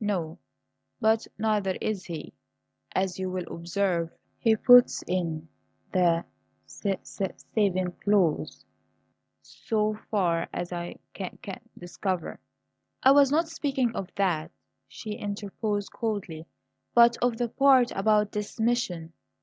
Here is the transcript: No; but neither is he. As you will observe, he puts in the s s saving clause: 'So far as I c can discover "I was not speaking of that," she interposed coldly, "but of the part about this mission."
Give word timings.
No; 0.00 0.36
but 1.00 1.26
neither 1.38 1.74
is 1.80 2.04
he. 2.04 2.34
As 2.94 3.18
you 3.18 3.30
will 3.30 3.46
observe, 3.50 4.10
he 4.38 4.54
puts 4.54 5.02
in 5.06 5.48
the 5.92 6.26
s 6.66 6.84
s 6.84 7.18
saving 7.54 7.92
clause: 7.92 8.66
'So 9.40 9.94
far 10.10 10.46
as 10.52 10.74
I 10.74 10.96
c 11.16 11.30
can 11.42 11.60
discover 11.78 12.38
"I 13.02 13.12
was 13.12 13.30
not 13.32 13.48
speaking 13.48 13.96
of 13.96 14.10
that," 14.16 14.50
she 14.88 15.12
interposed 15.12 15.90
coldly, 15.90 16.44
"but 16.94 17.16
of 17.22 17.38
the 17.38 17.48
part 17.48 17.90
about 17.92 18.32
this 18.32 18.60
mission." 18.60 19.14